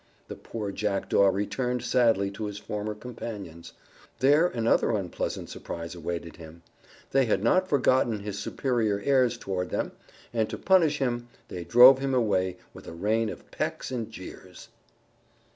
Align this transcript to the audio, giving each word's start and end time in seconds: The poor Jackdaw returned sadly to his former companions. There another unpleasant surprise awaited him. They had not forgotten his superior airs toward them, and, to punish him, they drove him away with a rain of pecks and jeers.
The 0.29 0.35
poor 0.35 0.71
Jackdaw 0.71 1.27
returned 1.27 1.83
sadly 1.83 2.31
to 2.31 2.45
his 2.45 2.57
former 2.57 2.95
companions. 2.95 3.73
There 4.17 4.47
another 4.47 4.89
unpleasant 4.89 5.51
surprise 5.51 5.93
awaited 5.93 6.37
him. 6.37 6.63
They 7.11 7.25
had 7.25 7.43
not 7.43 7.67
forgotten 7.67 8.21
his 8.21 8.39
superior 8.39 8.99
airs 9.05 9.37
toward 9.37 9.69
them, 9.69 9.91
and, 10.33 10.49
to 10.49 10.57
punish 10.57 10.97
him, 10.97 11.27
they 11.49 11.63
drove 11.63 11.99
him 11.99 12.15
away 12.15 12.57
with 12.73 12.87
a 12.87 12.93
rain 12.93 13.29
of 13.29 13.51
pecks 13.51 13.91
and 13.91 14.09
jeers. 14.09 14.69